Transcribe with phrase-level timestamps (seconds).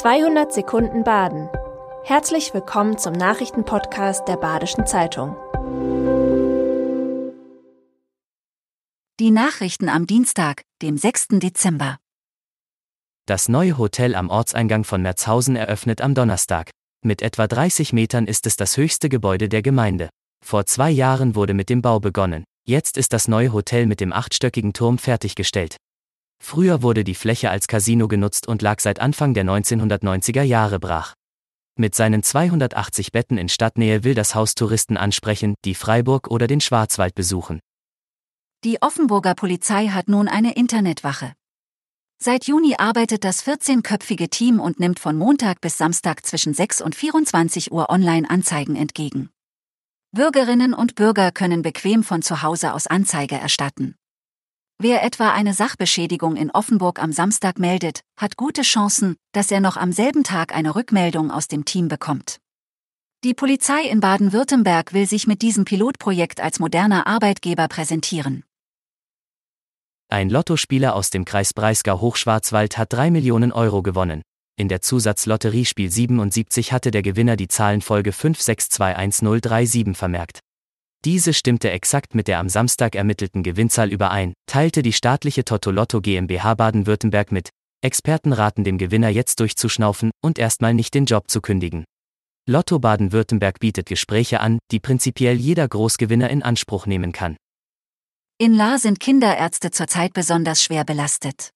[0.00, 1.50] 200 Sekunden Baden.
[2.04, 5.36] Herzlich willkommen zum Nachrichtenpodcast der Badischen Zeitung.
[9.20, 11.26] Die Nachrichten am Dienstag, dem 6.
[11.32, 11.98] Dezember.
[13.26, 16.70] Das neue Hotel am Ortseingang von Merzhausen eröffnet am Donnerstag.
[17.04, 20.08] Mit etwa 30 Metern ist es das höchste Gebäude der Gemeinde.
[20.42, 22.44] Vor zwei Jahren wurde mit dem Bau begonnen.
[22.66, 25.76] Jetzt ist das neue Hotel mit dem achtstöckigen Turm fertiggestellt.
[26.42, 31.14] Früher wurde die Fläche als Casino genutzt und lag seit Anfang der 1990er Jahre brach.
[31.76, 36.60] Mit seinen 280 Betten in Stadtnähe will das Haus Touristen ansprechen, die Freiburg oder den
[36.60, 37.60] Schwarzwald besuchen.
[38.64, 41.32] Die Offenburger Polizei hat nun eine Internetwache.
[42.22, 46.94] Seit Juni arbeitet das 14-köpfige Team und nimmt von Montag bis Samstag zwischen 6 und
[46.94, 49.30] 24 Uhr Online-Anzeigen entgegen.
[50.12, 53.94] Bürgerinnen und Bürger können bequem von zu Hause aus Anzeige erstatten.
[54.82, 59.76] Wer etwa eine Sachbeschädigung in Offenburg am Samstag meldet, hat gute Chancen, dass er noch
[59.76, 62.38] am selben Tag eine Rückmeldung aus dem Team bekommt.
[63.22, 68.42] Die Polizei in Baden-Württemberg will sich mit diesem Pilotprojekt als moderner Arbeitgeber präsentieren.
[70.08, 74.22] Ein Lottospieler aus dem Kreis Breisgau-Hochschwarzwald hat 3 Millionen Euro gewonnen.
[74.56, 80.40] In der Zusatzlotterie Spiel 77 hatte der Gewinner die Zahlenfolge 56211037 vermerkt.
[81.06, 86.54] Diese stimmte exakt mit der am Samstag ermittelten Gewinnzahl überein, teilte die staatliche Totolotto GmbH
[86.54, 87.48] Baden-Württemberg mit.
[87.82, 91.84] Experten raten dem Gewinner jetzt durchzuschnaufen und erstmal nicht den Job zu kündigen.
[92.46, 97.36] Lotto Baden-Württemberg bietet Gespräche an, die prinzipiell jeder Großgewinner in Anspruch nehmen kann.
[98.36, 101.50] In La sind Kinderärzte zurzeit besonders schwer belastet.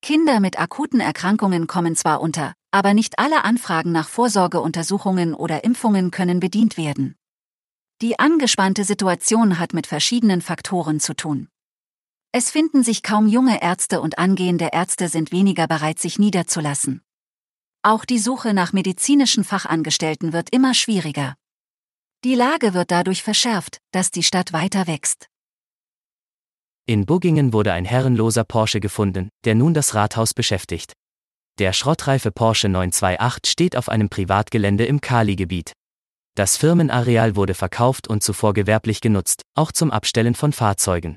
[0.00, 6.10] Kinder mit akuten Erkrankungen kommen zwar unter, aber nicht alle Anfragen nach Vorsorgeuntersuchungen oder Impfungen
[6.10, 7.16] können bedient werden.
[8.02, 11.46] Die angespannte Situation hat mit verschiedenen Faktoren zu tun.
[12.32, 17.02] Es finden sich kaum junge Ärzte und angehende Ärzte sind weniger bereit, sich niederzulassen.
[17.82, 21.36] Auch die Suche nach medizinischen Fachangestellten wird immer schwieriger.
[22.24, 25.28] Die Lage wird dadurch verschärft, dass die Stadt weiter wächst.
[26.86, 30.92] In Buggingen wurde ein herrenloser Porsche gefunden, der nun das Rathaus beschäftigt.
[31.60, 35.72] Der schrottreife Porsche 928 steht auf einem Privatgelände im Kali-Gebiet.
[36.34, 41.16] Das Firmenareal wurde verkauft und zuvor gewerblich genutzt, auch zum Abstellen von Fahrzeugen.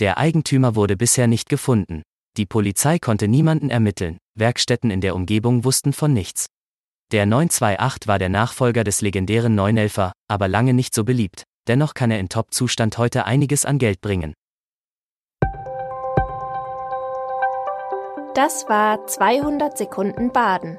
[0.00, 2.02] Der Eigentümer wurde bisher nicht gefunden.
[2.36, 6.46] Die Polizei konnte niemanden ermitteln, Werkstätten in der Umgebung wussten von nichts.
[7.12, 12.10] Der 928 war der Nachfolger des legendären 911er, aber lange nicht so beliebt, dennoch kann
[12.10, 14.34] er in Top-Zustand heute einiges an Geld bringen.
[18.34, 20.78] Das war 200 Sekunden Baden.